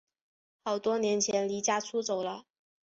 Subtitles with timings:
[0.63, 2.45] 好多年前离家出走了